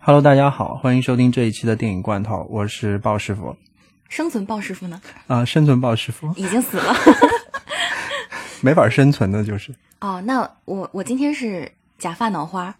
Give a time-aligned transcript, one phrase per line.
[0.00, 3.56] Hello，大家好，欢迎收听这一期的电影罐头，我是鲍师傅。
[4.08, 5.00] 生存鲍师傅呢？
[5.26, 6.94] 啊、生存鲍师傅已经死了。
[8.62, 9.74] 没法生存的，就是。
[10.00, 12.74] 哦，那我我今天是假发脑花。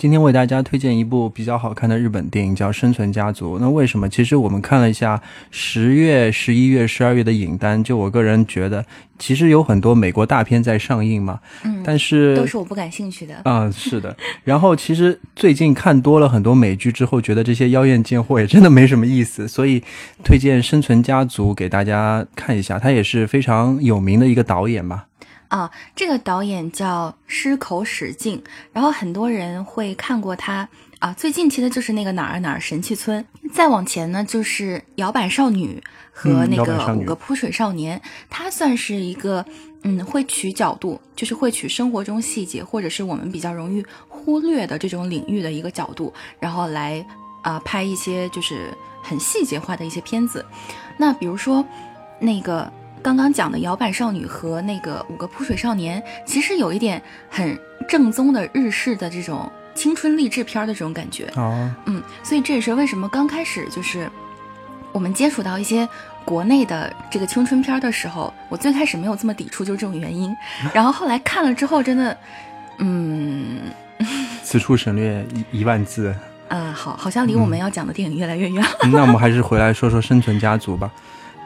[0.00, 3.56] 今天为大家推荐一部比较好看的日本电影，叫《生存家族》。
[3.60, 4.08] 那为什么？
[4.08, 8.82] 其实我们看了一下十月、十一月、十二月的影单，就我个人觉得，
[9.18, 13.42] 其实有很多美国大片在上映嘛，嗯，但是都是我不感兴趣的。
[13.44, 14.16] 啊、是的。
[14.42, 19.82] 然后其实最近看多了很多美剧之后，觉得这些妖艳贱货也真的没什么意思，所以
[20.24, 22.78] 推荐《生存家族》给大家看一下。
[22.78, 25.02] 他也是非常有名的一个导演嘛。
[25.50, 28.40] 啊，这个导演叫狮口史静，
[28.72, 30.68] 然后很多人会看过他
[31.00, 31.12] 啊。
[31.12, 39.44] 最近期的就是那个哪儿哪儿神器村，再往前呢就是摇摆少女和嗯那个五个扑水少年，他算是一个
[39.82, 47.04] 嗯会取角度，就是会取生活中细节或者是我们比较容易忽略的这种领域的一个角度，然后来
[47.42, 48.72] 啊、拍一些就是
[49.02, 50.46] 很细节化的一些片子。
[50.96, 51.64] 那比如说
[52.20, 52.70] 那个
[53.02, 61.30] 刚刚讲的摇摆少女和那个五个扑水少年，其实有一点很正宗的日式的这种青春励志片的这种感觉。
[61.36, 64.10] 哦，嗯，所以这也是为什么刚开始就是
[64.92, 65.88] 我们接触到一些
[66.24, 70.34] 国内的这个青春片的时候，我最开始没有这么抵触，就是这种原因。
[70.74, 72.16] 然后后来看了之后，真的，
[72.78, 73.60] 嗯
[74.44, 76.14] 此处省略一一万字。
[76.48, 78.68] 呃，好，好像离我们要讲的电影越来越远了。
[78.92, 80.90] 那我们还是回来说说《生存家族》吧。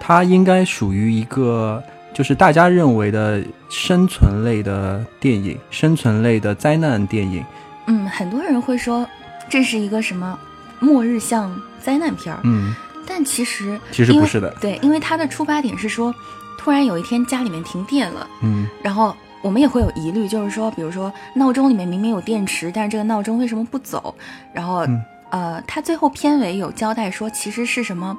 [0.00, 7.44] 它应该属于一个，就是大家认为的生存类的电影，生存类的灾难电影。
[7.86, 9.06] 嗯，很多人会说
[9.48, 10.38] 这是一个什么
[10.80, 12.74] 末日像灾难片儿，嗯，
[13.06, 14.54] 但其实其实不是的。
[14.60, 16.14] 对，因为它的出发点是说，
[16.58, 24.14] 突然有一天家里面停电了，嗯然后我们也会有疑虑，就是说，比如说闹钟里面明明有电池，但是这个闹钟为什么不走？
[24.52, 28.16] 然后，嗯呃，它最后片尾有交代说，其实是什么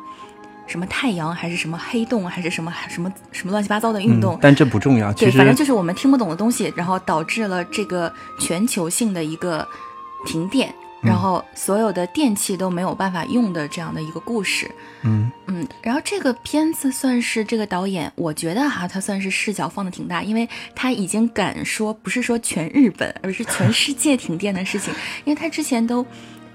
[0.67, 4.35] 什么太阳，还是什么黑洞，还是什么什么什么乱七八糟的运动。
[4.35, 5.13] 嗯，但这不重要。
[5.13, 9.67] 其对，实反正就是我们听不懂的东西，然后导致了这个全球性的一个
[10.25, 10.69] 停电，
[11.03, 14.69] 嗯然后所有的电器都没有办法用的这样的一个故事。
[15.03, 24.91] 嗯嗯，然后这个片子算是这个导演，我觉得哈，他算是视角放的挺大，因为他已经敢说不是说全日本，而是全世界停电的事情，
[25.25, 26.03] 因为他之前都，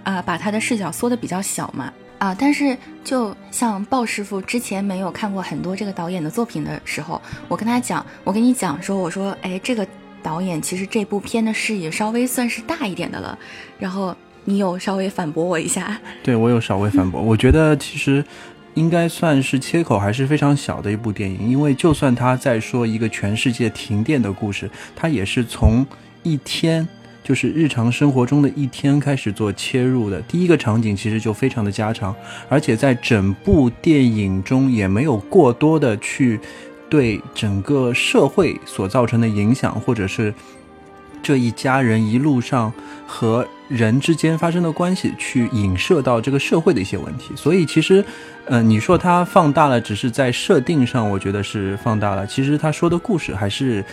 [0.02, 9.86] 啊、把他的视角缩的比较小嘛，啊、但是就像鲍师傅之前没有看过很多这个导演的作品的时候，我跟他讲，我跟你讲说，我说，哎，这个
[10.22, 13.38] 导演其实这部片的视野稍微算是大一点的了，
[13.78, 14.14] 然后
[14.44, 17.22] 你有稍微反驳我一下， 对我有稍微反驳。
[17.22, 18.22] 我觉得其实
[18.74, 25.86] 应该算是切口还是非常小的一部电影，因为就算他在说一个全世界停电的故事，他也是从
[26.22, 26.86] 一天。
[27.22, 32.14] 就是日常生活中的一天开始做切入的，第一个场景其实就非常的家常，
[32.48, 36.40] 而且在整部电影中也没有过多的去
[36.88, 40.34] 对整个社会所造成的影响，或者是
[41.22, 42.72] 这一家人一路上
[43.06, 47.32] 和人之间发生的关系，去影射到这个社会的一些问题。
[47.36, 48.04] 所以其实，
[48.46, 52.26] 呃，你说它放大了，只是在设定上，我觉得是放大了。
[52.26, 53.84] 其实他说的故事还是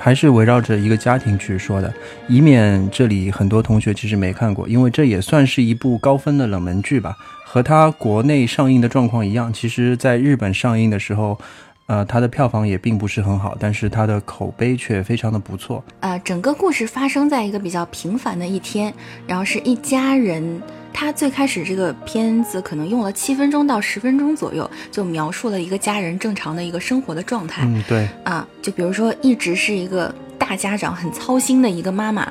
[0.00, 1.92] 还是围绕着一个家庭去说的，
[2.26, 7.14] 以免这里很多同学其实没看过，因为这也算是一部高分的冷门剧吧。
[7.44, 11.38] 和它国内上映的状况一样，其实在日本上映的时候。
[11.86, 15.82] 呃，它的票房也并不是很好，但是它的口碑却非常的不错。
[15.98, 18.94] 呃，整个故事发生在一个比较平凡的一天，
[19.26, 20.62] 然后是一家人。
[20.92, 27.62] 他最开始这个片子可能用了七分钟到十分钟左右，就描述了一个家人正常的一个生活的状态。
[27.64, 32.30] 嗯，对，啊，就比如说一直是一个大家长，很操心的一个妈妈，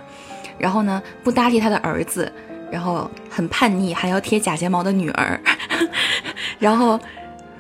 [0.57, 2.31] 然后呢不搭理他的儿子，
[2.71, 5.39] 然后很叛逆，还要贴假睫毛的女儿，
[6.59, 6.99] 然后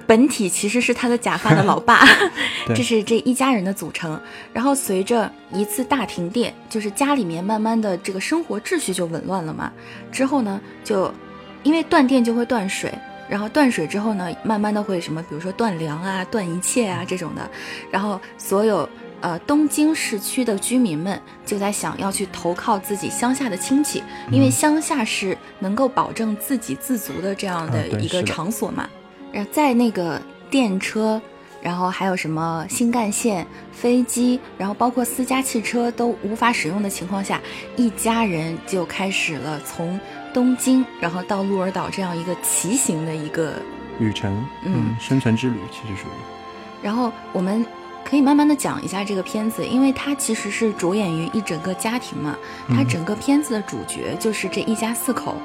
[0.09, 2.03] 本体其实是他的假发的老爸，
[2.73, 4.19] 这是这一家人的组成。
[4.51, 9.71] 然后随着一次大停电，就是家里面慢慢的这个生活秩序就紊乱了嘛。
[10.11, 11.13] 之后呢，就
[11.61, 12.91] 因为断电就会断水，
[13.29, 17.47] 然后断水之后呢，慢慢的会什么，比如说断粮啊、断一切啊这种的，
[17.91, 18.89] 然后所有
[19.21, 24.01] 呃东京市区的居民们就在想要去投靠自己乡下的亲戚，
[24.31, 28.89] 因为乡下是能够保证自给自足的这样的一个场所嘛。
[29.31, 31.21] 然后在那个电车，
[31.61, 37.39] 然后还有什么新干线、飞机，然后包括私家汽车都无法使用的情况下，
[37.75, 39.99] 一家人就开始了从
[40.33, 43.53] 东京，然后到鹿儿岛这样一个骑行的一个
[43.99, 47.65] 旅程，嗯生存之旅其实属于，然后我们
[48.03, 52.35] 可以慢慢的讲一下这个片子，因为它其实是着眼于一整个家庭嘛，
[52.69, 55.35] 它整个片子的主角就是这一家四口。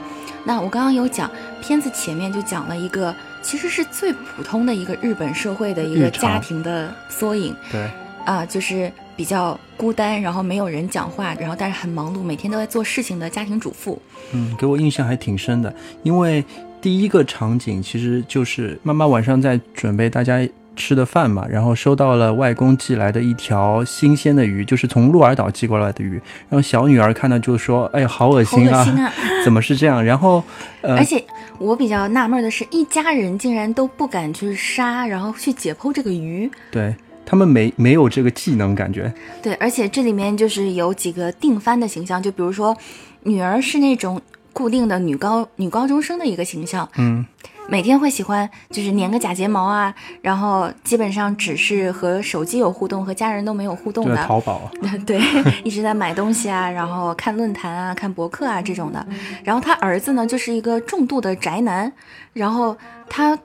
[0.44, 1.30] 那我刚刚有讲，
[1.62, 3.14] 片子前面就讲了一个，
[3.44, 7.55] 其实是最普通的一个日本社会的一个家庭的缩影。
[7.70, 7.88] 对，
[8.25, 14.00] 啊，就是比较孤单，然后没有人讲话，然后但是很忙碌，每天都在做事情的家庭主妇。
[14.32, 16.43] 嗯，给我印象还挺深的，因为
[16.81, 20.40] 第一个场景其实就是妈妈晚上在准备大家
[20.76, 26.12] 吃的饭嘛，然后收到了外公寄来的一条新鲜的鱼，就是从鹿儿岛寄过来的鱼，
[26.49, 29.12] 然后小女儿看到就说：“哎呀，好恶心啊，恶心啊！
[29.44, 30.43] 怎么是这样？”然后，
[30.82, 31.25] 呃而，且
[31.59, 36.50] 我比较纳闷的是，一家人竟然都不敢去杀，然后去解剖这个鱼。
[36.71, 36.94] 对
[37.26, 39.12] 他们没没有这个技能，感觉，
[39.43, 42.76] 对，而且这里面就是有几个定番的形象，就比如说，
[43.23, 44.21] 女儿是那种
[44.53, 47.25] 固定的女高女高中生的一个形象，嗯，
[47.69, 54.25] 每天会喜欢就是粘个假睫毛啊，然后基本上只是和手机有互动，和家人都没有互动的。
[54.26, 54.70] 淘宝，
[55.06, 55.20] 对，
[55.64, 59.05] 一直在买东西啊，然后看论坛啊、看博客啊这种的。
[59.43, 61.90] 然后他儿子呢，就是一个重度的宅男，
[62.32, 62.76] 然后
[63.08, 63.37] 他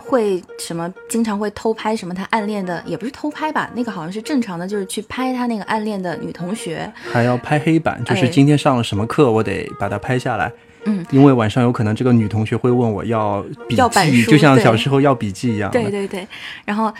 [0.00, 6.90] 会什么，经常会偷拍什么他暗恋的，也不是偷拍吧，那个好像是正常的，就是去拍他那个暗恋的女同学。
[7.12, 10.50] 还要拍黑板，就是哎今天上了什么课，我得把它拍下来。
[10.84, 15.80] 嗯，因为晚上有可能这个女同学会问我要笔记，就像小时候要笔记一样的。
[15.80, 16.26] 对对对，
[16.64, 16.92] 然后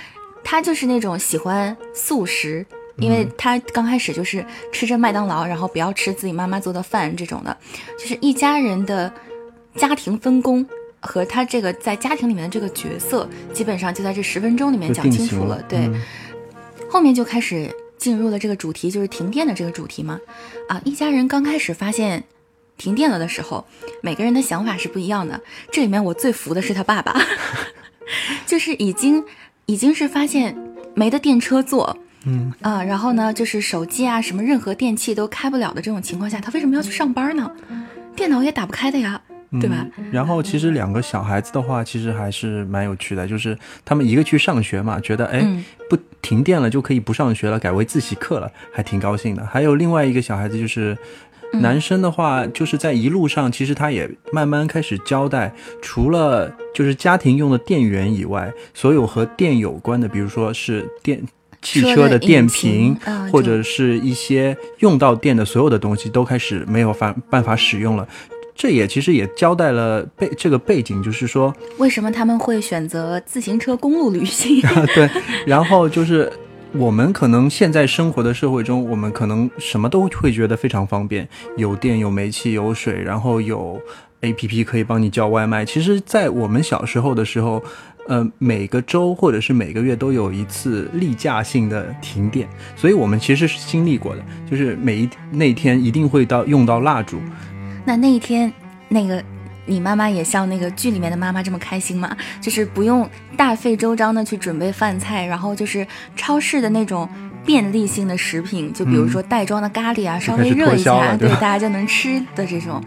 [0.44, 2.64] 他就是那种喜欢素食。
[2.96, 7.56] 因为他刚开始就是吃着麦当劳，然后不要吃自己妈妈做的饭这种的，
[7.99, 9.11] 就是一家人的
[9.75, 10.67] 家庭分工
[11.00, 15.11] 和他这个在家庭里面的这个角色，基本上就在这十分钟里面讲。
[15.11, 16.00] 清楚了对，嗯
[16.88, 20.19] 后面就开始进入了这个主题，就是停电的这个主题嘛。
[20.69, 22.25] 啊，一家人刚开始发现
[22.76, 23.64] 停电了的时候，
[24.02, 25.41] 每个人的想法是不一样的。
[25.70, 27.20] 这里面我最服的是他爸爸，
[28.44, 29.25] 就是已经
[29.67, 30.56] 已经是发现
[30.94, 31.96] 没得电车坐。
[32.26, 37.50] 嗯啊，然后呢，就是手机啊，什么任何电器都开不了的这种情况下，他为什么要去上班呢？
[38.17, 39.23] 电脑也打不开的呀，
[39.58, 39.87] 对吧？
[39.97, 49.44] 嗯然后其实两个小孩子的话，其实还是蛮有趣的，就是他们一个去上学嘛，觉得哎、嗯不停电了就可以不上学了，改为自习课了，还挺高兴的。
[49.44, 50.93] 还有另外一个小孩子就是。
[50.94, 61.20] 嗯男生的话，就是在一路上，其实他也慢慢开始交代，除了就是家庭用的电源以外，所有和电有关的，比如说是电
[61.61, 62.96] 汽车车的的电瓶
[63.32, 68.06] 或者是一些用到电的所有的东西，都开始没有法办法使用了。
[68.60, 74.60] 这也其实也交代了背这个背景，就是说，为什么他们会选择自行车公路旅行？
[74.94, 75.08] 对，
[75.46, 76.30] 然后就是
[76.72, 81.26] 我们可能现在生活的社会中，我们可能什么都会觉得非常方便，
[81.56, 83.80] 有电、有煤气、有水，然后有
[84.20, 85.64] A P P 可以帮你叫外卖。
[85.64, 87.62] 其实，在我们小时候的时候，
[88.08, 92.46] 呃，每个周或者是每个月都有一次例假性的停电，
[92.76, 97.18] 所以我们其实是经历过的，就是每一那天一定会到用到蜡烛。
[97.85, 98.53] 那那一天，
[98.88, 99.23] 那个
[99.67, 102.17] 你妈妈也像那个剧里面的妈妈这么开心吗？
[102.41, 105.87] 就是不用大费周章的去准备饭菜，然后就是
[106.17, 107.09] 超市的那种
[107.44, 112.82] 便利性的食品，就比如说袋装的咖喱啊，稍微热一下，对对大家就能吃的这种。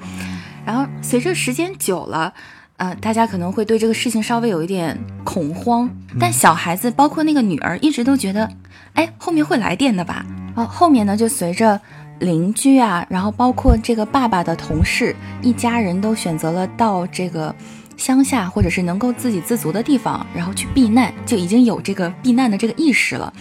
[0.65, 2.33] 然后随着时间久了。
[2.77, 5.87] 呃，大家可能会对这个事情稍微有一点恐慌，
[6.19, 8.49] 但小孩子，包括那个女儿，一直都觉得，
[8.93, 10.25] 哎，后面会来电的吧？
[10.55, 11.79] 然后后面呢，就随着
[12.19, 17.53] 邻居啊，然后包括这个爸爸的同事，一家人都选择了到这个
[17.97, 23.33] 乡下或者是能够自给自足的地方，然后去避难，就已经有这个避难的这个意识了。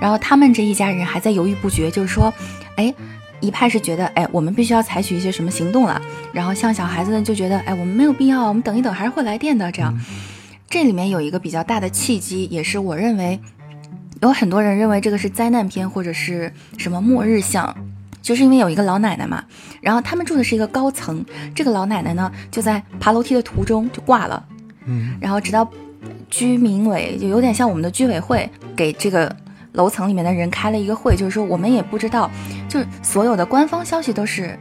[0.00, 2.32] 然后他们这一家人还在犹豫不决，就是说，
[2.76, 2.92] 哎。
[3.40, 6.00] 一派是觉得，哎，我们必须要采取一些什么行动了。
[6.32, 9.70] 然后像小孩子呢，就觉得，哎，我们没有必要，我们等一等，还是会来电的。
[9.70, 9.94] 这样，
[10.70, 13.38] 这里面有一个比较大的契机，也是我认为
[14.22, 17.76] 有很多人认为这个是灾难片或者是什么末日像，
[18.24, 19.44] 就是因为有一个老奶奶嘛，
[19.82, 21.22] 然后他们住的是一个高层，
[21.54, 24.42] 这个老奶奶呢就在爬楼梯的途中就挂了，
[24.86, 25.70] 嗯，然后直到
[26.30, 29.30] 居民委就有点像我们的居委会给这个
[29.72, 32.30] 楼层里面的人开了一个会，就是说我们也不知道，
[32.66, 34.58] 就是所有的官方消息都是，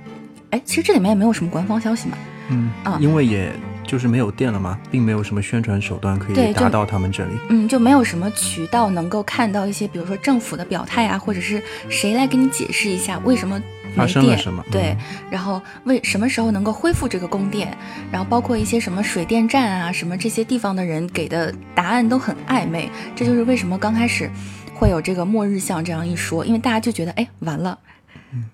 [0.49, 2.17] 哎，其实这里面也没有什么官方消息嘛，
[2.49, 2.97] 嗯啊。
[2.99, 3.49] 因为也
[3.85, 7.33] 就是没有电了吗，并没有什么宣传手段可以达到他们这里。
[7.49, 13.61] 嗯，就没有什么渠道能够看到一些，比如说政府的表态啊，或者是谁来给你解释一下为什么
[13.95, 14.63] 发没电，生了什么？
[14.71, 14.97] 对嗯，
[15.29, 17.75] 然后为什么时候能够恢复这个供电，
[18.11, 24.29] 然后包括一些什么水电站啊，什么这些地方的人给的答案都很暧昧，这就是为什么刚开始
[24.73, 27.77] 会有这个末日像这样一说，因为大家就觉得哎完了，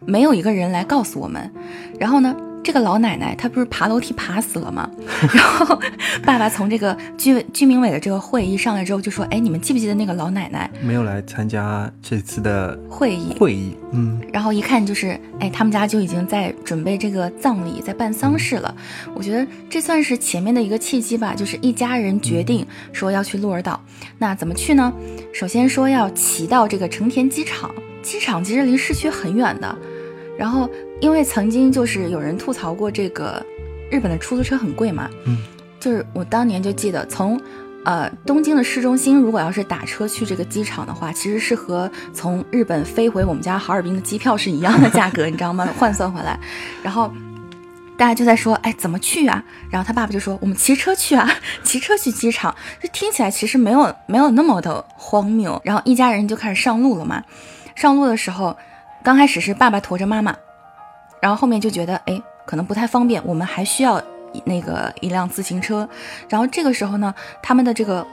[0.05, 1.51] 没有一个人来告诉我们，
[1.99, 2.35] 然后呢。
[2.69, 4.87] 这个老奶奶她不是爬楼梯爬死了吗？
[5.33, 5.81] 然后
[6.23, 13.35] 爸爸从这个居居民委的这个会议上来之后就说：“哎，你们记不记得那个老奶奶没有来参加这次的会议？
[13.39, 18.75] 会议，嗯，然后一看就是，哎，他们家就已经在准备这个葬礼，在办丧事了。
[19.15, 23.81] 我觉得这算是前面的一个契机吧，就是一家人决定说要去鹿儿岛。
[24.19, 24.93] 那怎么去呢？
[25.33, 27.73] 首先说要骑到这个成田机场，
[28.03, 29.75] 机场其实离市区很远的。
[30.37, 30.69] 然后
[30.99, 33.43] 因为曾经就是有人吐槽过这个
[33.89, 35.37] 日本的出租车很贵嘛，嗯，
[35.79, 37.39] 就是我当年就记得从。
[37.85, 45.67] 呃，东京的市中心，如果要是打车去这个机场的话，其实是和从日本飞回我们家哈尔滨的机票是一样的价格，你知道吗？
[45.79, 46.37] 换算回来，
[46.83, 47.09] 然后
[47.97, 49.41] 大家就在说，哎，怎么去啊？
[49.71, 51.27] 然后他爸爸就说，我们骑车去啊，
[51.63, 52.53] 骑车去机场。
[52.81, 55.59] 这听起来其实没有没有那么的荒谬。
[55.63, 57.23] 然后一家人就开始上路了嘛。
[57.75, 58.55] 上路的时候，
[59.01, 60.35] 刚开始是爸爸驮着妈妈，
[61.19, 64.01] 然后后面就觉得，哎，可能不太方便，我们还需要。
[64.45, 65.89] 那个一辆自行车，
[66.29, 67.11] 然后这个时候呢，
[67.41, 68.05] 他们的这个，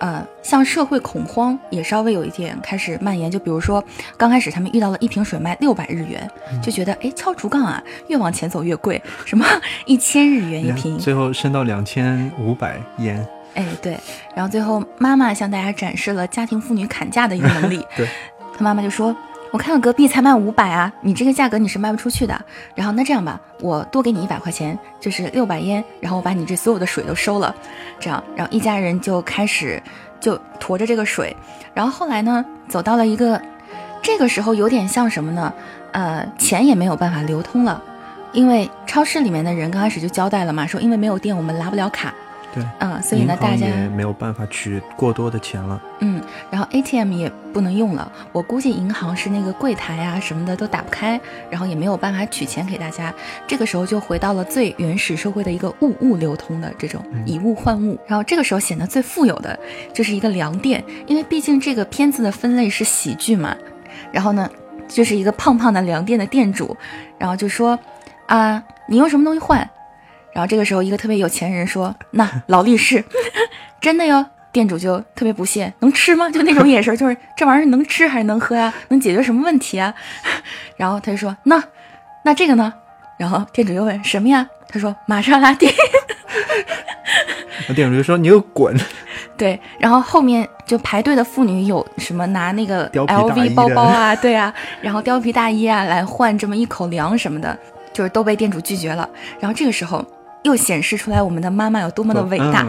[0.00, 3.30] 呃，像社会恐慌也稍微有一点开始蔓延。
[3.30, 3.82] 就比如说，
[4.18, 6.30] 刚开始他们遇到了一瓶水卖六百日元，
[6.62, 9.46] 就觉得哎敲竹杠啊，越往前走越贵，什么
[9.86, 13.26] 一千日元一瓶，最后升到两千五百烟。
[13.54, 13.98] 哎，对，
[14.34, 17.82] 然后最后妈妈向大家展示了家庭妇女砍价的一个能力。
[17.96, 18.06] 对，
[18.54, 19.16] 他妈妈就说。
[19.52, 22.34] 我看到隔壁才卖五百啊，你这个价格你是卖不出去的。
[22.74, 27.54] 然后那这样吧，我多给你一百块钱，就是六百烟，然后我把你这所有的水都收了。
[28.00, 29.80] 这样，然后一家人就开始
[30.18, 31.36] 就驮着这个水。
[31.74, 33.40] 然后后来呢，走到了一个
[34.00, 35.52] 这个时候有点像什么呢？
[35.92, 37.82] 呃，钱也没有办法流通了，
[38.32, 42.14] 因为超市里面的人刚开始就交代了嘛，说因为没有电，我们拿不了卡。
[42.54, 45.80] 对，嗯，所以呢，大家也没有办法取过多的钱了。
[46.00, 48.12] 嗯，然后 ATM 也不能用了。
[48.30, 51.18] 我估计银行是那个柜台啊什么的都打不开，
[51.48, 53.14] 然后也没有办法取钱给大家。
[53.46, 57.98] 这个时候就回到了最原始社会的一个物物流通的这种以物换物。
[58.06, 59.58] 然后这个时候显得最富有的
[59.94, 63.56] 就是一个粮店，因为毕竟这个片子的分类是喜剧嘛。
[64.10, 64.50] 然后呢，
[64.88, 66.76] 就是一个胖胖的粮店的店主，
[67.16, 67.78] 然后就说
[68.26, 69.66] 啊，你用什么东西换？
[70.32, 73.04] 然后这个时候，一个特别有钱人说：“那劳力士，
[73.80, 78.70] 真的哟。”店主就特别不屑：“能吃吗？”就那种眼神，就是这玩意儿能吃还是能喝呀？
[78.88, 79.94] 能解决什么问题啊？
[80.76, 81.62] 然后他就说：“那
[82.22, 82.70] 那这个呢？”
[83.18, 85.70] 然后店主又问：“什么呀？”他说：“玛莎拉蒂。
[87.74, 88.76] ”店主就说：“你又滚！”
[89.38, 97.58] 对，然后后面就排队的妇女有什么拿那个 LV 包包啊，对啊，然后貂皮大衣啊来换这么一口粮什么的，
[97.94, 99.08] 就是都被店主拒绝了。
[99.40, 100.04] 然后这个时候。
[100.42, 102.66] 又显示出来我们的妈妈有多么的伟大。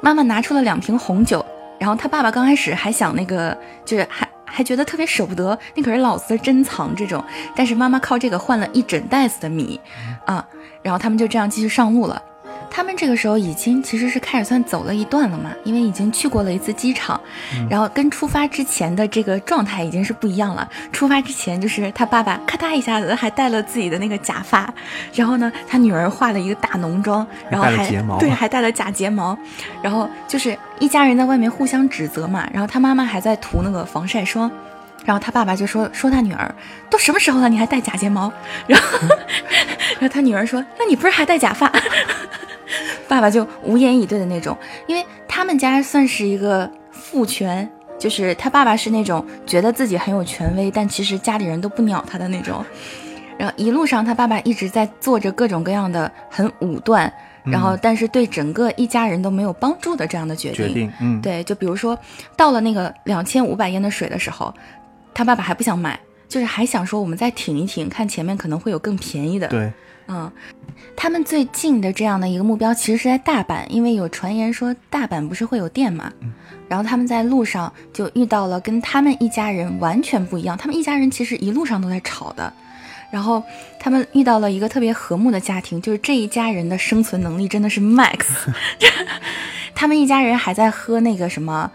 [0.00, 1.44] 妈妈拿出了两瓶红酒，
[1.78, 7.22] 然后他爸爸刚开始还想那个，就是还还觉得特别舍不得，那可是老子的珍藏这种。
[7.54, 9.80] 但是妈妈靠这个换了一整袋子的米
[10.24, 10.46] 啊，
[10.82, 12.22] 然后他们就这样继续上路了。
[12.76, 17.18] 他们这个时候已经其实是开始算走了一段了嘛，因为已经去过了一次机场，
[17.70, 20.68] 然后跟出发之前的这个状态已经是不一样了。
[20.92, 24.68] 出发之前就是他爸爸咔嗒一下子还戴了自己的那个假发，
[25.14, 29.34] 然后呢，他女儿化了一个大浓妆，然后还对还戴了假睫毛，
[29.80, 32.46] 然后就是一家人在外面互相指责嘛。
[32.52, 34.52] 然后他妈妈还在涂那个防晒霜，
[35.02, 36.54] 然后他爸爸就说说他女儿
[36.90, 38.30] 都什么时候了你还戴假睫毛？
[38.66, 38.98] 然后
[39.98, 41.72] 然后他女儿说那你不是还戴假发？
[43.08, 44.56] 爸爸就无言以对的那种，
[44.86, 47.68] 因为他们家算是一个父权，
[47.98, 52.64] 就是他爸爸是那种觉得自己很有权威，但其实家里人都不鸟他的那种。
[53.38, 57.12] 然后一路上他爸爸一直在做着各种各样的很武断，
[57.44, 60.68] 然后但是对整个一家人都没有帮助的这样的决定。
[60.68, 61.98] 决定，嗯，对，就比如说
[62.34, 64.54] 到了那个两千五百烟的水的时候，
[65.12, 69.48] 他爸爸还不想买，就是还想说我们再挺一挺，看前面可能会有更便宜的。
[69.48, 69.72] 对。
[70.08, 70.30] 嗯，
[70.94, 76.12] 他们最近的这样的一个目标其实是在大阪，因为有传言说大阪不是会有电嘛。
[76.68, 82.52] 然后他们在路上就遇到了跟他们一家人完全不一样，他们一家人其实一路上都在吵的。
[83.10, 83.42] 然后
[83.80, 88.26] 他们遇到了一个特别和睦的家庭，就是这一家人的生存能力真的是 max。
[89.74, 91.68] 他们一家人还在喝那个什么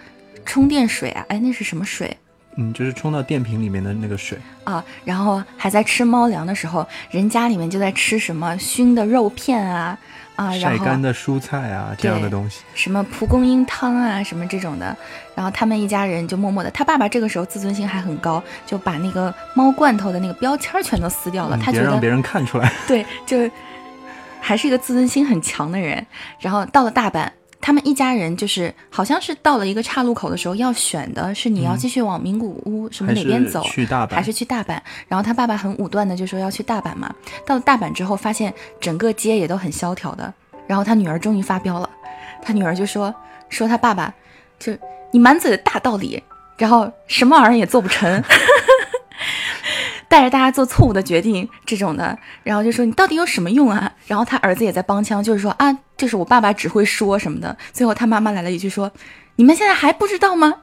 [0.46, 1.26] 充电水啊？
[1.28, 2.16] 哎，那是什么水？
[2.56, 9.98] 嗯，就是冲到电瓶里面的那个水啊，然后还在吃猫粮的时候，人家里面就在吃什么熏的肉片啊
[10.36, 14.96] 啊，晒干的蔬菜啊这样的东西，什么蒲公英汤啊什么这种的，
[15.34, 23.50] 然后他们一家人就默默的，他爸爸这个时候自尊心还很高，就把那个猫罐头的那个标签全都撕掉了，他觉得让别人看出来，对，就
[24.42, 26.06] 还是一个自尊心很强的人。
[26.40, 27.30] 然后到了大阪。
[27.62, 34.80] 他们一家人就是好像是到了一个岔路口的时候，要选的是你要继续往名古屋什么哪边走，去大阪还是去大阪？
[35.08, 37.14] 然后他爸爸很武断的就说要去大阪嘛。
[37.46, 40.34] 到了大阪之后，发现整个街也都很萧条的。
[40.68, 41.90] 然后他女儿终于发飙了，
[42.42, 43.14] 他女儿就说
[43.50, 44.14] 说他爸爸
[44.58, 44.76] 就
[45.12, 46.22] 你满嘴的大道理，
[46.58, 48.24] 然后什么玩意儿也做不成。
[50.12, 53.90] 带着大家做错误的决定，这种的，然后就说你到底有什么用啊？
[54.08, 57.56] 然后他儿子也在帮腔，就是说啊，就是我爸爸只会说什么的。
[57.72, 58.92] 最后他妈妈来了一句说
[59.38, 60.54] ：“你们现在还不知道吗？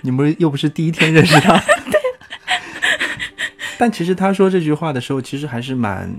[0.00, 1.62] 你们又不是第一天认识他。
[3.76, 6.10] ”但其实他说这句话的时候，其实还是蛮，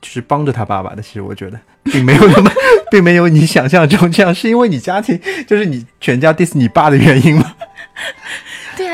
[0.00, 1.00] 就是帮着他爸爸的。
[1.00, 2.50] 其实我觉得并没有那么，
[2.90, 7.54] 并没有你想象中这样，是因为你家庭就是你全家 diss 你爸的原因吗？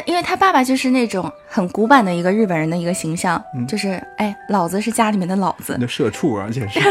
[0.07, 6.81] 因为他爸爸就是那种很古板的一个日本人的一个形象，就是哎，老子是家里面的老子，那社畜而且是。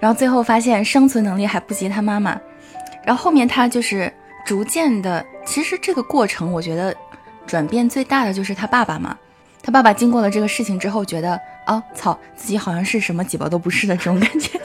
[0.00, 2.38] 然后最后发现生存能力还不及他妈妈，
[3.04, 4.12] 然后后面他就是
[4.44, 6.94] 逐渐的，其实这个过程我觉得
[7.46, 9.16] 转变最大的就是他爸爸嘛，
[9.62, 14.60] 他爸爸经过了这个事情之后，觉得哦操，自己好像是什么几包都不是的这种感觉。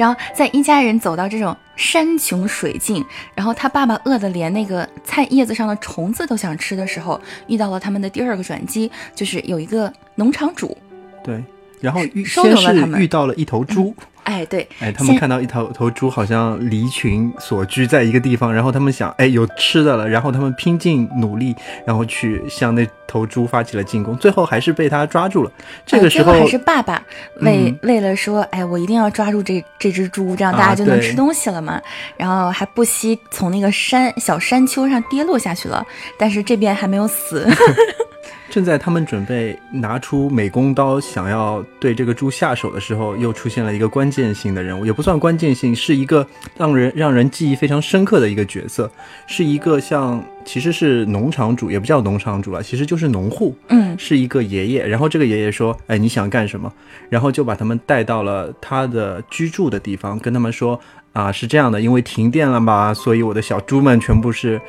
[0.00, 3.04] 然后在一家人走到这种山穷水尽，
[3.34, 10.74] 然后他爸爸饿得连那个菜叶子上的虫子都想吃的时候，遇到了他们的第二个转机，就是有一个农场主，
[11.22, 11.44] 对，
[11.82, 13.94] 然后遇先是遇到了一头猪。
[14.24, 21.54] 哎，对，哎，他们看到一头头猪好像离群所居在一个地方，然后他们想，哎，有吃的了，然后他们拼尽努力，
[21.86, 25.50] 然后去向那头猪发起了进攻，最后还是被他抓住了。
[25.84, 27.02] 这个时候还是爸爸
[27.40, 31.80] 为为了说，哎，我一定要抓住这这只猪，这样大家就能吃东西了嘛。
[32.16, 35.84] 然后还不惜从那个山小山丘上跌落下去了，
[36.18, 37.48] 但是这边还没有死。
[38.50, 48.90] 正在他们准备拿出美工刀想要对这个猪下手的时候，又出现了一个关键性的人物，也不算关键性，是一个让人让人记忆非常深刻的一个角色，
[49.26, 54.86] 是一个像其实是农场主，也不叫农场主了，其实就是农户，嗯，是一个爷爷。
[54.86, 56.72] 然后这个爷爷说：“哎，你想干什么？”
[57.08, 60.78] 然后就把他们带到了他的居住的地方，跟他们说
[61.14, 64.60] ：“啊，是这样的，因为停电了嘛，所以我的小猪们全部是。”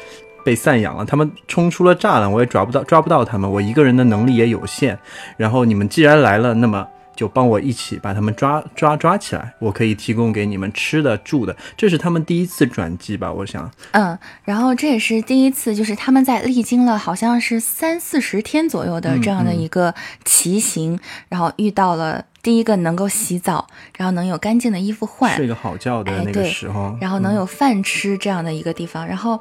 [0.44, 3.50] 被散养了，他们冲出了栅栏，我也抓不到，抓不到他们。
[3.50, 4.98] 我一个人的能力也有限。
[5.38, 9.54] 然后你们既然来了，那么就帮我一起把他们抓抓抓起来。
[9.60, 11.56] 我可以提供给你们吃的住的。
[11.78, 13.32] 这是他们第一次转机吧？
[13.32, 13.70] 我想。
[13.92, 19.94] 嗯，然后这也是第一次，就是他们在历经了好像是三四十天左右的这样的一个
[20.26, 21.00] 骑行，
[21.30, 29.40] 然后遇到了第一个能够洗澡，然后能有干净的衣服换，睡个好觉的那个时候，然后能有饭吃这样的一个地方，然后。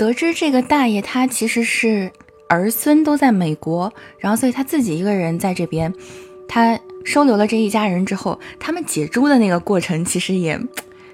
[0.00, 2.10] 得知这个大爷他其实是
[2.48, 5.92] 儿孙都在美国，然后所以他自己一个人在这边，
[6.48, 10.58] 他收留了这一家人之后，他们解猪的那个过程其实也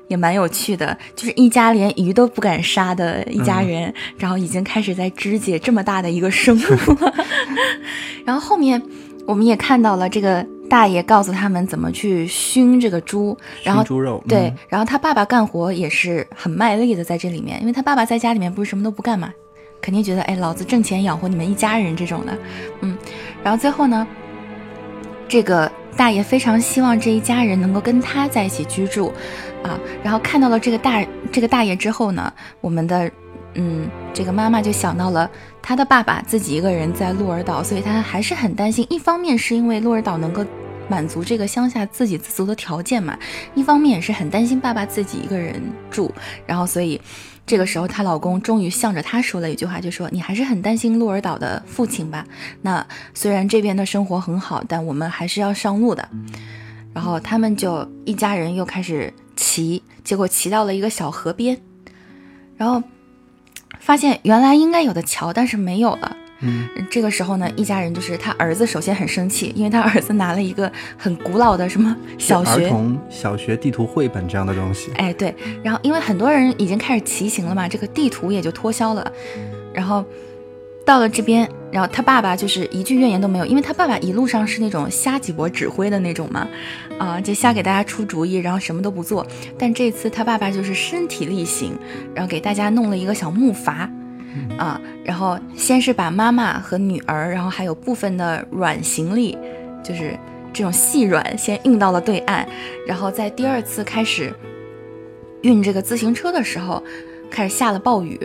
[0.07, 6.96] 也蛮有趣的，就是一家连鱼都不敢杀的一家人，然后已经开始在肢解这么大的一个生物，
[8.25, 8.81] 然后后面
[9.27, 10.46] 我们也看到了这个。
[10.69, 19.33] 大爷告诉他们怎么去熏这个猪，然后猪肉对，然后他爸爸干活也是很卖力的在这里面，因为他爸爸在家里面不是什么都不干嘛，
[19.81, 22.37] 肯定觉得哎，老子挣钱养活你们一家人这种的，
[22.81, 22.97] 嗯，
[23.43, 24.07] 然后最后呢，
[25.29, 29.13] 这个大爷非常希望这一家人能够跟他在一起居住，
[29.63, 33.11] 啊，然后看到了这个大这个大爷之后呢，我们的。
[33.59, 35.31] 嗯，这个妈妈就想到了
[35.63, 38.87] 他的爸爸自己一个人在鹿儿岛，所以他还是很担心。
[38.91, 40.45] 一方面是因为鹿儿岛能够
[40.88, 43.18] 满足这个乡下自给自足的条件嘛，
[43.55, 46.12] 一方面也是很担心爸爸自己一个人住。
[46.46, 47.01] 然后，所以
[47.46, 52.27] 这个时候她老公终于向着她说了一句话，就说：“你还是很担心鹿儿岛的父亲吧？
[52.62, 56.09] 那虽然这边的生活很好，但我们还是要上路的。”
[56.94, 61.59] 然后他们就一家人又开始骑，结果骑到了一个小河边，
[62.57, 62.83] 然后。
[63.79, 66.16] 发现原来应该有的桥，但是没有了。
[66.40, 74.90] 嗯，这个时候呢，一家人就是他儿子，首先很生气，因为他儿子拿了一个很古老的什么小学儿童小学地图绘本这样的东西。
[74.96, 75.35] 哎，对。
[75.62, 79.12] 然后因为很多人已经开始骑行了嘛，这个地图也就脱销了。
[79.72, 80.05] 然后。
[80.87, 86.46] 到了这边，然后他爸爸就是一句怨言都没有，因为他爸爸一路上是那种瞎几波指挥的那种嘛，
[86.96, 89.27] 啊，就瞎给大家出主意，然后什么都不做。
[89.59, 91.77] 但这次他爸爸就是身体力行，
[92.14, 93.90] 然后给大家弄了一个小木筏，
[94.59, 99.37] 啊，然后先是把妈妈和女儿，然后还有部分的软行李，
[99.83, 100.18] 就是
[100.53, 102.46] 这种细软，先运到了对岸，
[102.87, 104.33] 然后在第二次开始
[105.42, 106.83] 运这个自行车的时候，
[107.31, 108.18] 开始下了暴雨。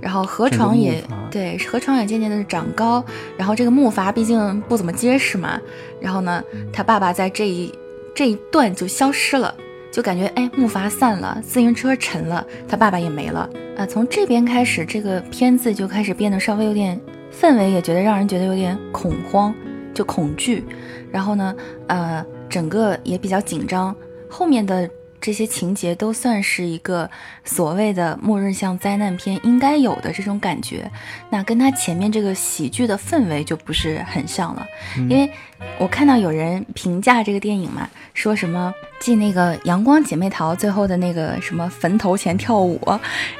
[0.00, 3.04] 然后河床也对，河床也渐渐的长高。
[3.36, 5.60] 然后这个木筏毕竟不怎么结实嘛。
[6.00, 6.40] 然后呢，
[6.72, 7.74] 他爸爸在这一
[8.14, 9.52] 这一段就消失了。
[9.92, 13.86] 就感觉哎木筏散了，自行车沉了，他爸爸也没了呃。
[13.86, 16.98] 从这边开始，这个片子就开始变得稍微有点
[17.30, 19.54] 氛围，也觉得让人觉得有点恐慌，
[19.92, 20.64] 就恐惧。
[21.10, 21.54] 然后呢，
[21.86, 23.94] 呃，整个也比较紧张。
[24.28, 24.88] 后面的。
[25.22, 27.08] 这些情节都算是一个
[27.44, 30.90] 所谓的末日像灾难片应该有的这种感觉，
[31.30, 34.66] 那跟它前面这个喜剧的氛围就不是很像了。
[35.08, 35.30] 因为
[35.78, 42.80] 我看到有人评价这个电影嘛，说什么继那个《阳光姐妹淘》最后的那个什么坟头前跳舞，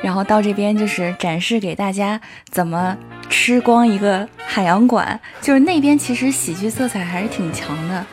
[0.01, 2.97] 然后到这边就是展示给大家怎么
[3.29, 8.07] 吃光一个海洋馆，就是那边其实喜剧色彩还是挺强的。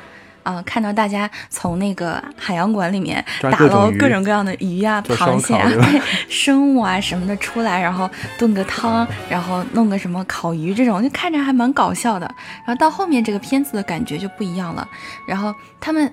[0.43, 5.69] 啊，看到大家从那个海洋馆里面打捞各种各样的鱼啊、螃蟹啊、
[6.29, 12.25] 生物啊什么的出来，然后炖个汤，然后弄个什么烤鱼这种，就看着还蛮搞笑的。
[12.65, 14.87] 然后到后面这个片子的感觉就不一样了。
[15.27, 16.11] 然后他们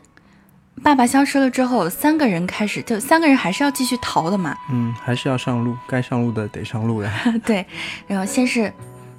[0.83, 4.55] 爸爸消失了之后，三个人开始就三个人还是要继续逃的嘛。
[4.71, 7.11] 嗯，还是要上路，该上路的得上路呀。
[7.47, 7.65] 对，
[8.07, 8.73] 然后先是，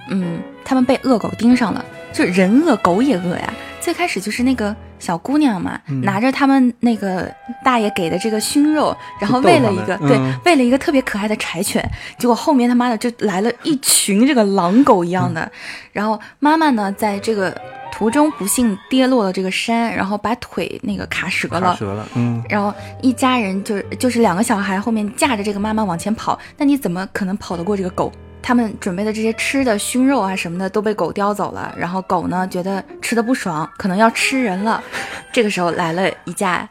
[0.09, 3.53] 嗯，他们被恶狗盯上了，就人恶狗也恶呀。
[3.79, 7.31] 最开始就是那个小姑娘嘛，拿着他们那个
[7.63, 11.83] 大爷给的这个熏肉，然后喂了一个对，喂了一个特别可爱的柴犬，
[12.17, 15.51] 结果后面他妈的就来了一群这个狼狗一样的，
[15.91, 17.55] 然后妈妈呢在这个
[17.91, 28.11] 途中不幸跌落了这个山，然后把腿那个卡折了，折了，嗯，然后一家人就就是两个小孩后面架着这个妈妈往前跑，那你怎么可能跑得过这个狗？
[28.41, 34.81] 他们准备的这些吃的熏肉啊什么的都被狗叼走了，然后狗呢觉得吃的不爽，可能要吃人了。
[35.33, 36.67] 这个时候来了一架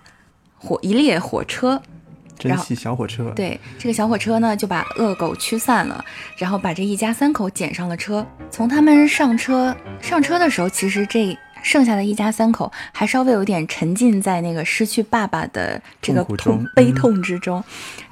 [0.57, 1.81] 火一列火车，
[2.38, 3.31] 蒸汽小火车。
[3.37, 6.05] 对，这个小火车呢就把恶狗驱散了，
[6.38, 8.26] 然后把这一家三口捡上了车。
[8.50, 11.37] 从他们上车上车的时候，其实这。
[11.66, 17.62] 剩下的一家三口还稍微有点沉浸在那个失去爸爸的这个痛悲痛之中，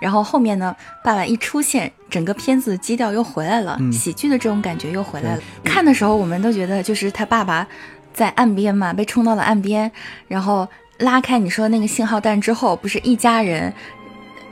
[0.00, 5.42] 然后后面呢，爸爸一出现，整个片子基调又回来了，喜剧的这种感觉又回来了。
[5.62, 7.64] 看的时候，我们都觉得就是他爸爸
[8.12, 9.88] 在岸边嘛，被冲到了岸边，
[10.26, 10.66] 然后
[10.98, 13.72] 拉开你说那个信号弹之后，不是一家人，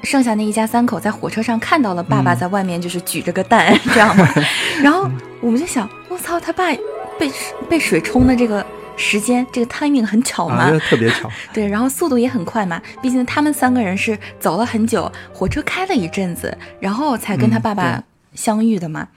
[0.05, 4.29] 剩下那一家三口在火车上看到了爸爸在外面就是举着个蛋 这样吗？
[4.81, 5.11] 然后
[5.41, 6.73] 我们就想，我操，他爸
[7.19, 7.29] 被
[7.69, 8.65] 被水冲的这个。
[8.97, 11.31] 时间这个 timing 很巧嘛，特别巧。
[11.53, 18.03] 对，然后速度也很快嘛，毕竟他们三个人是走了很久，火车开了一阵子，然后才跟他爸爸
[18.35, 19.09] 相遇的嘛。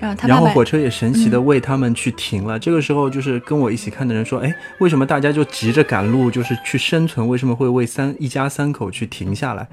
[0.00, 2.58] 然后他然后火车也神奇的为他们去停了。
[2.58, 7.26] 这个时候就是跟我一起看的人说，哎，为什么大家就急着赶路，就是去生存？
[7.26, 9.66] 为什么会为三一家三口去停下来？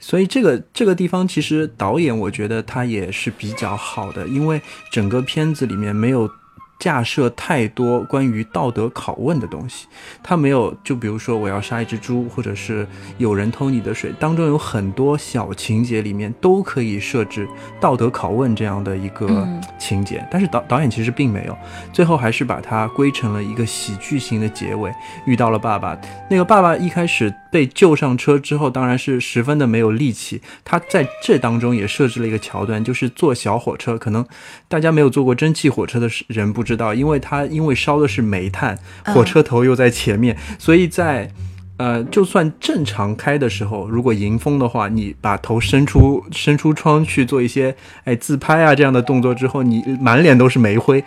[0.00, 6.30] 所以这个这个地方其实导演我觉得他也是比较好的，因为整个片子里面没有。
[6.78, 9.86] 架设太多关于道德拷问的东西，
[10.22, 10.72] 他没有。
[10.84, 12.86] 就比如说，我要杀一只猪，或者是
[13.18, 17.48] 有人偷你的水，当中有很多小情节里面都可以设置
[17.80, 20.24] 道德拷问这样的一个情节。
[20.30, 21.58] 但是导导演其实并没有，
[21.92, 24.92] 最后还是把它归成了一个喜剧型的结尾。
[25.26, 25.98] 遇到了爸爸，
[26.30, 30.40] 那个爸爸一开始被救上车之后，当然是十分的没有力气。
[30.64, 33.98] 他在这当中也设置了一个桥段，就是坐小火车。
[33.98, 34.24] 可能
[34.68, 36.67] 大家没有坐过蒸汽火车的人不。
[36.68, 41.30] 知道，因为它因为烧的是煤炭，火车头又在前面，所以在，
[41.78, 51.02] 呃，就算正常开的时候，如果迎风的话，你把头伸出伸出窗去做一些哎自拍啊这样的动作之后，你满脸都是煤灰。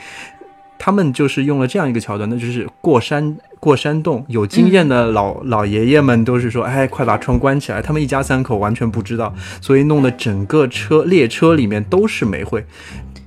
[0.84, 7.80] 他们就是用了这样一个桥段，那就是过山过山洞，有经验的老老爷爷们都是说，哎，快把窗关起来。
[7.80, 12.65] 他们一家三口完全不知道，所以弄得整个车列车里面都是煤灰。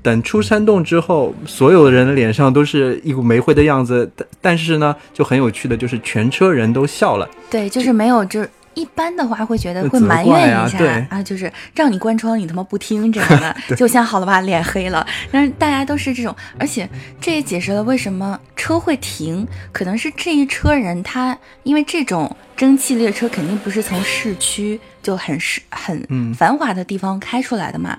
[0.05, 7.27] 等出山洞之后，所有的人的脸上都是一股煤灰的样子，但但是呢，就很有趣的就是全车人都笑了。
[7.51, 15.07] 对，就是没有，就是一般的话会觉得会埋怨一下啊，就是让你关窗你他妈不听这样的， 就像好了吧，脸黑了。
[15.33, 16.87] 但是大家都是这种，而且
[17.19, 24.79] 这也解释了为什么车会停，可能是这一车人他因为这种蒸汽列车肯定不是从市区。
[25.05, 27.97] 就很是很繁华的地方开出来的嘛，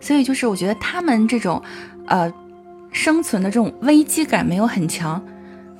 [0.00, 1.60] 所以就是我觉得他们这种，
[2.06, 2.32] 呃，
[2.92, 5.20] 生存的这种危机感没有很强。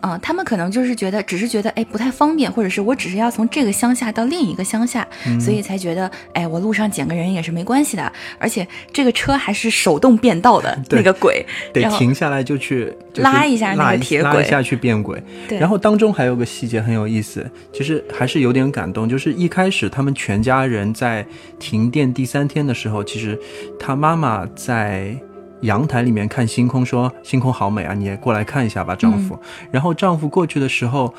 [0.02, 5.06] 嗯，他们可能就是觉得，只是觉得，哎，不太方便，或者是我只是要从这个乡下到另一个乡下，
[5.40, 8.12] 所以才觉得，哎，我路上捡个人也是没关系的。
[8.38, 15.22] 而且这个车还是手动变道的那个轨，得停下来就去拉一下那个铁轨，拉一下去变轨。
[15.50, 21.24] 然后当中还有个细节很有意思，其实还是有点感动，就是一开始他们全家人在
[21.60, 23.38] 停电第三天的时候，其实
[23.78, 25.16] 他妈妈在。
[25.62, 29.36] 阳台里面看星空，说星空好美啊，你也过来看一下吧，丈夫。
[29.72, 31.12] 然后丈夫过去的时候，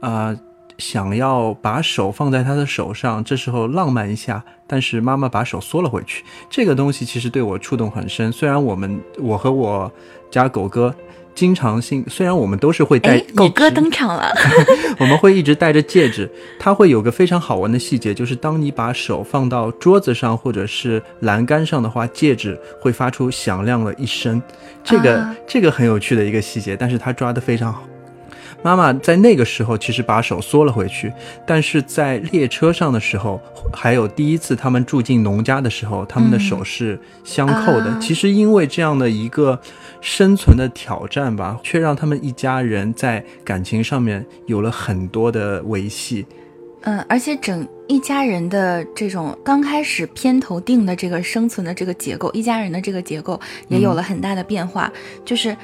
[0.00, 0.38] 呃，
[0.80, 6.24] 想要把手放在他的手上，这时候浪漫一下，但是妈妈把手缩了回去。
[6.48, 8.32] 这个东西其实对我触动很深。
[8.32, 9.92] 虽然我们我和我
[10.30, 10.92] 家狗哥
[11.34, 14.32] 经常性，虽然我们都是会戴，狗哥登场了，
[14.98, 16.28] 我们会一直戴着戒指。
[16.58, 24.42] 它会有个非常好玩的细节，就是当你把手放到桌子上或者是栏杆上的话，戒指会发出响亮的一声。
[24.82, 27.82] 这个这个很有趣的一个细节，但是他抓的非常好。
[28.62, 31.12] 妈妈在那个时候其实把手缩了回去，
[31.46, 33.40] 但是在列车上的时候，
[33.72, 37.98] 还有第一次他们住进农家的时候，他们的手是相扣的。
[38.00, 39.58] 其实因为这样的一个
[40.00, 46.26] 生存的挑战吧，却让他们一家人在感情上面有了很多的维系。
[46.82, 54.90] 嗯，而且整一家人的这种刚开始片头定的这个生存的这个结构，一家人的这个结构也有了很大的变化，
[55.22, 55.54] 就是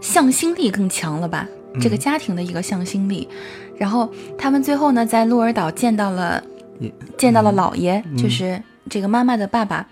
[0.00, 1.46] 向心力更强了吧。
[1.80, 3.28] 这个家庭的一个向心力，
[3.76, 4.08] 然后
[4.38, 6.42] 他们最后呢，在鹿儿岛见到了，
[7.18, 9.86] 见到了姥爷，就是这个妈妈的爸爸，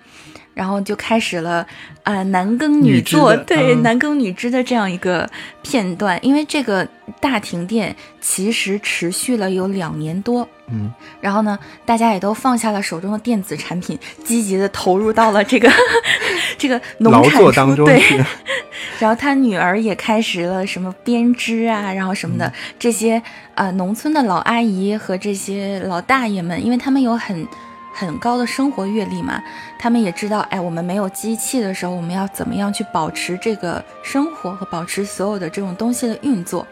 [0.54, 1.66] 然后就开始了
[2.04, 5.28] 啊男耕女作，对男耕女织的这样一个
[5.62, 6.18] 片段。
[6.24, 6.86] 因为这个
[7.20, 15.70] 大停电其实持续了有两年多，嗯，然后呢，大家也都放下了手中的电子产品，积极的投入到了这个
[16.58, 18.02] 这个农产当中对。
[18.98, 23.20] 然后他女儿也开始了什么编织啊，然后什么的这些
[23.54, 27.46] 呃，农村的老阿姨和这些老大爷们，因为他们有很
[27.92, 29.42] 很高的生活阅历嘛，
[29.78, 36.66] 他们也知道，哎，我们没有机器的时候，我们要怎么样去保持这个生活和保持所有的这种东西的运作。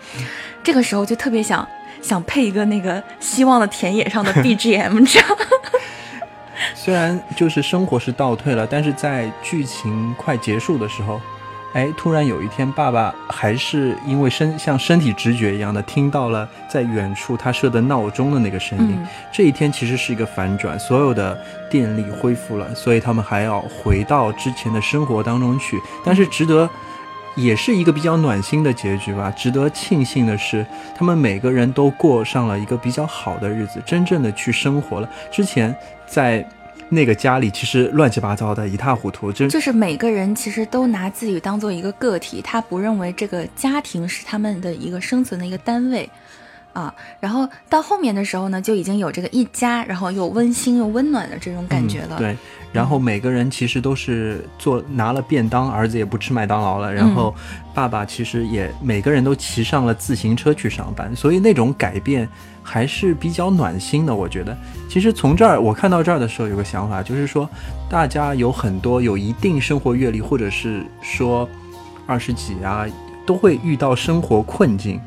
[0.62, 1.66] 这个时候就特别想
[2.02, 5.28] 想配一个那个希望的田野上的 BGM， 这样。
[6.74, 11.20] 虽然就是生活是倒退了，但是在剧情快结束的时候。
[11.72, 18.98] 哎，突然有一天，爸爸还是因为身像身体直觉一样的听到了在远处他设的闹钟的那个声音。
[19.30, 21.38] 这一天其实是一个反转，所有的
[21.70, 25.80] 电力恢复了，所以他们还要回到之前的生活当中去。
[26.04, 26.68] 但是值得，
[27.36, 29.30] 也是一个比较暖心的结局吧。
[29.30, 30.64] 值得庆幸的是，
[30.96, 35.08] 他们每个人都过上了一个比较好的日子，真正的去生活了。
[35.30, 35.74] 之前
[36.06, 36.46] 在。
[36.92, 39.30] 那个家里其实乱七八糟的，一塌糊涂。
[39.32, 46.10] 就就是每个人其实都拿自己当做一个个体，他不认为这个家庭是他们的一个生存的一个单位，
[46.72, 46.94] 啊。
[47.18, 52.16] 然后到后面的时候呢，就已经有这个一家，然后又温馨又温暖的这种感觉了。
[52.18, 52.36] 对。
[52.72, 56.94] 然后每个人其实都是做拿了便当，儿子也不吃麦当劳了。
[56.94, 57.34] 然后
[57.74, 62.28] 爸爸其实也每个人都骑上了自行车去上班，所以那种改变
[62.62, 64.14] 还是比较暖心的。
[64.14, 64.56] 我觉得，
[64.88, 67.48] 其实从这儿我看到这儿的时候，有个想法，就是说
[67.88, 71.48] 大家有很多有一定生活阅历，或者是说
[72.06, 72.86] 二十几啊，
[73.26, 75.00] 都会遇到生活困境。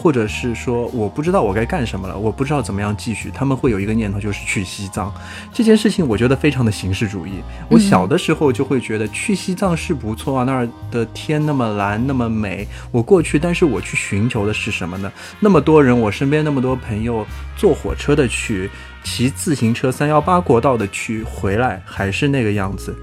[0.00, 3.30] 或者是说我不知道我该干什么了，我不知道怎么样继续。
[3.34, 5.12] 他们会有一个念头，就是去西藏
[5.52, 7.42] 这件事情，我觉得非常的形式主义。
[7.68, 13.38] 我小的时候就会觉得去西藏是不错啊，那儿的天那么蓝那么美，我过去。
[13.38, 15.12] 但是我去寻求的是什么呢？
[15.38, 18.70] 那么多人，我身边那么多朋友坐火车的去，
[19.04, 22.96] 骑自行车三幺八国道的去，回来还是那个样子。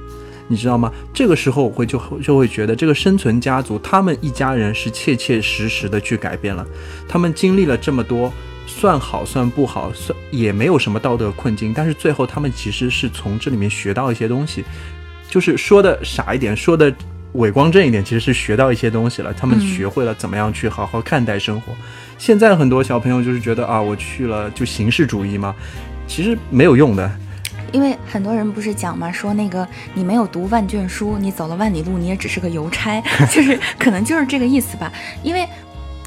[0.47, 0.91] 你知道吗？
[1.13, 6.65] 这个时候我会就就会觉得这个生存家族，他们一家人是切切实实的去改变了。
[7.07, 8.31] 他们经历了这么多，
[8.65, 11.73] 算好算不好，算也没有什么道德困境。
[11.73, 14.63] 但是最后他们其实是从这里面学到一些东西，
[15.29, 16.93] 就是说的傻一点，说的
[17.33, 19.33] 伪光正一点，其实是学到一些东西了。
[19.33, 21.73] 他们学会了怎么样去好好看待生活。
[22.17, 25.53] 现在很多小朋友就是觉得啊，我去了就形式主义嘛，
[26.07, 27.11] 其实没有用的。
[27.71, 33.01] 因为很多人不是讲嘛，说那个你没有读万卷书，你走了万里路，你也只是个邮差，
[33.31, 34.91] 就是可能就是这个意思吧。
[35.23, 35.47] 因为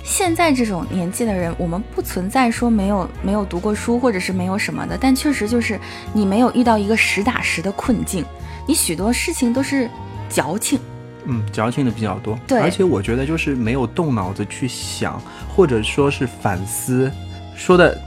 [0.02, 5.78] 现在这种年纪的人，我们不存在说没有没有读过书，或者是没有什么的，但确实就是
[6.12, 8.24] 你没有遇到一个实打实的困境，
[8.66, 9.88] 你许多事情都是
[10.28, 10.80] 矫情，
[11.26, 12.38] 嗯，矫情的比较多。
[12.46, 15.20] 对，而且我觉得就是没有动脑子去想，
[15.54, 17.10] 或者说是反思，
[17.54, 18.00] 说的。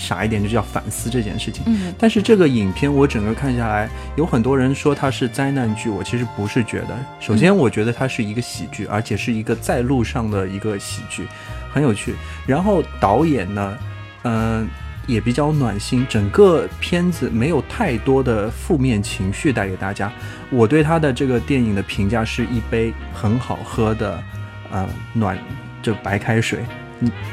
[0.00, 1.62] 傻一点就叫反思这件事情。
[1.66, 3.86] 嗯，但是这个影片我整个看下来，
[4.16, 6.98] 有很多人说它是灾难剧，我其实不是觉得。
[7.20, 11.28] 首先，我觉得它是一个喜剧，而且是一个在路上的一个喜剧，
[11.70, 12.14] 很有趣。
[12.46, 13.78] 然后导演呢，
[14.22, 14.66] 嗯，
[15.06, 20.10] 也比较暖心，整个片子没有太多的负面情绪带给大家。
[20.50, 24.22] 我对他的这个电影的评价是一杯很好喝的，
[24.70, 25.38] 呃，暖
[25.82, 26.60] 就白开水。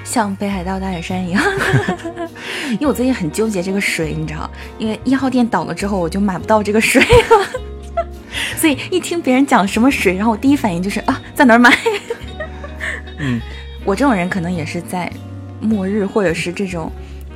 [0.04, 1.44] 像北海道大雪山一样，
[2.72, 8.06] 因为我最近很纠结这个水，你知道，因为一号店倒了之后，我就买不到这个水了，
[8.56, 11.72] 所以一听别人讲什么水，然后我第一反应就是啊，在哪儿买？
[13.20, 13.42] 嗯，
[13.84, 15.12] 我这种人可能也是在
[15.60, 16.92] 末日或者是这种。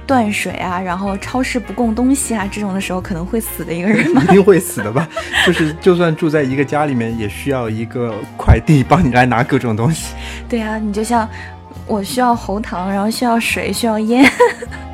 [0.07, 4.21] 断水啊，然后超市不供东西啊这种的时候，可能会死的一个人吗？
[4.23, 5.07] 一定会死的吧？
[5.47, 10.13] 就是就算住在一个家里面，也需要一个快递帮你来拿各种东西。
[10.49, 11.29] 对啊，你就像
[11.87, 14.29] 我需要喉糖，然后需要水，需要烟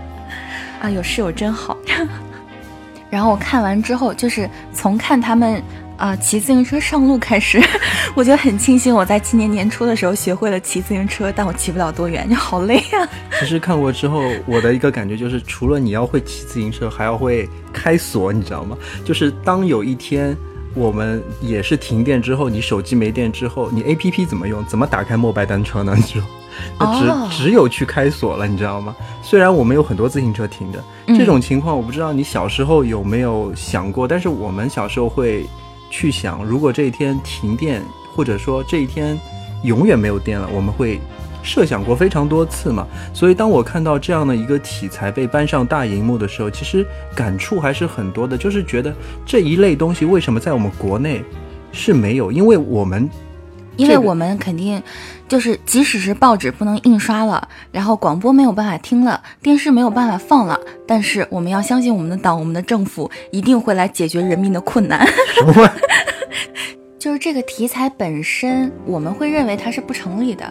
[0.79, 1.77] 啊，有室友真好。
[3.09, 5.61] 然后我看完之后，就是从看他们。
[5.97, 7.59] 啊，骑自行车上路开始，
[8.13, 13.09] 我觉得很庆幸我在今年年初的时候学会了骑自行车，但我骑不了多远，就好累啊。
[13.39, 18.77] 其实看过之后，我的一个感觉就是，除了你要会骑自行车，还要会开锁，你知道吗？
[19.03, 20.37] 就是当有一天
[20.75, 24.63] 我们也是停电之后，你手机没电之后，你 A P P 怎么用？
[24.67, 25.95] 怎么打开摩拜单车呢？
[25.97, 26.21] 你说，
[26.79, 28.95] 那只只有去开锁了，你知道吗？
[29.21, 35.45] 虽然我们有很多自行车停着，这种情况我不知道你小时候有没有想过，但是我们小时候会。
[35.89, 37.81] 去想，如果这一天停电，
[38.13, 39.17] 或者说这一天
[39.63, 40.99] 永远没有电了，我们会
[41.41, 42.85] 设想过非常多次嘛？
[43.13, 48.37] 所以当我看到这样的一个题材被搬上大荧幕的时候，其实感触还是很多的。
[48.37, 48.93] 就是觉得
[49.25, 51.23] 这一类东西为什么在我们国内
[51.71, 52.33] 是没有？
[52.33, 53.09] 因为我们，
[53.77, 54.81] 因为我们肯定。
[55.27, 65.05] 就是即使是报纸不能印刷了，然后广播没有办法听了，电视没有办法放了，但是我们要相信我们的党，我们的政府一定会来解决人民的困难。
[66.97, 70.45] 就是这个题材本身，我们会认为它是不成立的。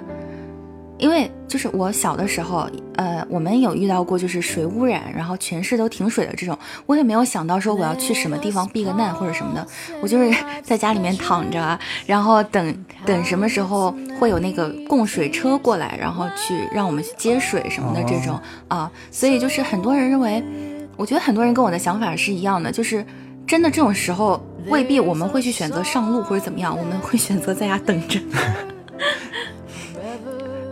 [0.99, 9.67] 因为就是我小的时候，呃，我们有遇到过就是水污染，然后全市都停水的这种，我也没有想到说我要去什么地方避个难或者什么的，
[10.01, 20.43] 我就是在家里面躺着，然后等等什么时候会有那个供水车过来，然后去让我们去接水什么的这种啊，所以就是很多人认为，
[20.97, 23.05] 我觉得很多人跟我的想法是一样的，就是
[23.47, 28.19] 真的这种时候未必我们会去选择上路或者怎么样，我们会选择在家等着。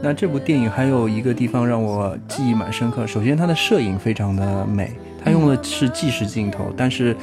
[0.04, 3.06] 那这部电影还有一个地方让我记忆蛮深刻。
[3.06, 4.92] 首先，它的摄影非常的美，
[5.24, 7.16] 它用的是纪实镜头，但是，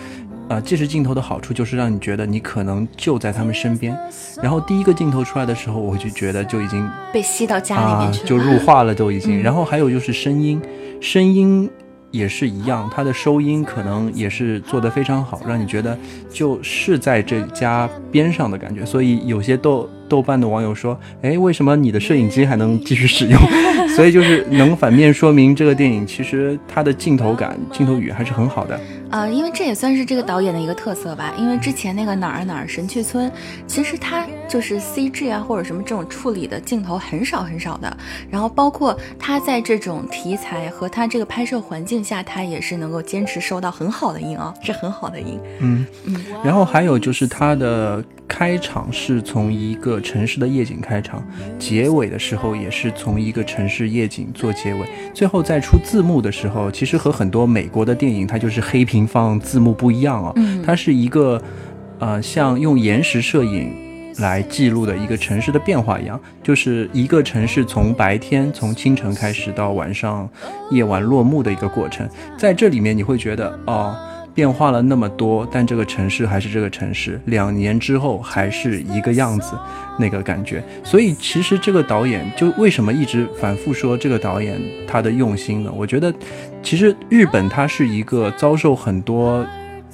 [0.49, 3.95] 啊，纪实镜头的好处就是让你觉得你可能就在他们身边。
[4.41, 9.43] 然后第一个镜头出来的时候，我就觉得就已经被吸到家里面去了，就入画了都已经。
[9.43, 10.59] 然后还有就是声音，
[10.99, 11.69] 声音。
[12.11, 15.97] 也是一样，它的收音可能也是做得非常好，让你觉得
[16.29, 18.85] 就是在这家边上的感觉。
[18.85, 23.39] 所以有些豆豆瓣的网友说：“哎，为什么你的摄影机还能继续使用？”
[23.95, 28.79] 所以就是能反面说明这个电影其实它的镜头感、镜头语还是很好的。
[29.11, 31.33] 啊，因为这也算是这个导演的一个特色吧。
[31.37, 33.29] 因为之前那个哪儿哪儿神去村，
[33.67, 37.97] 其实他就是 CG 啊或者什么这种处理的镜头很少很少的。
[38.29, 45.37] 然后包括他在这种题材和他这个拍摄环境下，他也是能够坚持收到很好的音啊，是很好的音。
[45.59, 46.15] 嗯嗯。
[46.41, 51.21] 然后还有就是他的开场是从一个城市的夜景开场，
[51.59, 59.00] 结尾的时候也是从一个城市夜景做结尾，最后再出字幕的时候，其实和很多美国的电影它就是黑屏。
[59.07, 60.33] 放字幕不一样啊，
[60.65, 61.41] 它是一个，
[61.99, 63.71] 呃，像用延时摄影
[64.19, 70.29] 来记录的一个城市的变化一样，就是一个城市从白天从清晨开始到晚上
[70.69, 73.95] 夜晚落幕的一个过程，在这里面你会觉得哦，
[74.33, 79.57] 变化了那么多，但这个城市还是这个城市，两年之后还是一个样子，
[79.99, 80.63] 那个感觉。
[80.83, 85.71] 所以其实这个导演就为什么一直反复说这个导演他的用心呢？
[85.75, 86.13] 我觉得。
[86.63, 89.43] 其实日本他是一个遭受很多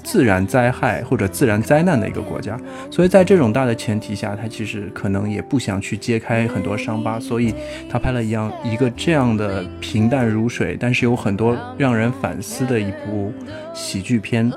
[0.03, 2.57] 自然灾害或者自然灾难的一个国家，
[2.89, 7.53] 所以在这种大的前提下，他其实可能也不想去揭开很多伤疤，所以
[7.89, 13.33] 他拍了一样一个这样的平淡如水，但是有很多让人反思的一部
[13.73, 14.51] 喜剧片。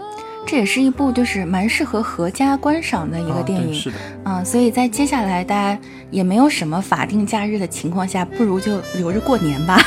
[0.46, 5.78] 这也是一部就是蛮适合合家观赏的一个电影，是的，嗯，所以在接下来大家
[6.10, 9.78] 也没有什么法定假日的情况下，不如就留着过年吧。